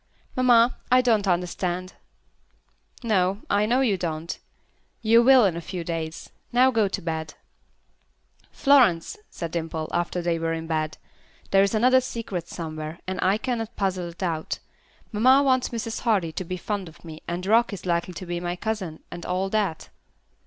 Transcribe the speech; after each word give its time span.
"Mamma, 0.35 0.77
I 0.91 1.01
don't 1.01 1.27
understand." 1.27 1.93
"No. 3.03 3.43
I 3.51 3.67
know 3.67 3.81
you 3.81 3.97
don't. 3.99 4.39
You 5.03 5.21
will 5.21 5.45
in 5.45 5.55
a 5.55 5.61
few 5.61 5.83
days. 5.83 6.31
Now 6.51 6.71
go 6.71 6.87
to 6.87 7.01
bed." 7.03 7.35
"Florence," 8.51 9.15
said 9.29 9.51
Dimple, 9.51 9.89
after 9.93 10.19
they 10.23 10.39
were 10.39 10.53
in 10.53 10.65
bed. 10.65 10.97
"There 11.51 11.61
is 11.61 11.75
another 11.75 12.01
secret 12.01 12.47
somewhere, 12.47 12.97
and 13.05 13.19
I 13.21 13.37
cannot 13.37 13.75
puzzle 13.75 14.09
it 14.09 14.23
out. 14.23 14.57
Mamma 15.11 15.43
wants 15.43 15.69
Mrs. 15.69 15.99
Hardy 15.99 16.31
to 16.31 16.43
be 16.43 16.57
fond 16.57 16.89
of 16.89 17.05
me, 17.05 17.21
and 17.27 17.45
Rock 17.45 17.71
is 17.71 17.85
likely 17.85 18.15
to 18.15 18.25
be 18.25 18.39
my 18.39 18.55
cousin, 18.55 19.03
and 19.11 19.23
all 19.23 19.51
that." 19.51 19.89